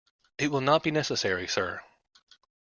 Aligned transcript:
It 0.39 0.49
will 0.49 0.61
not 0.61 0.81
be 0.81 0.89
necessary, 0.89 1.47
sir. 1.47 1.79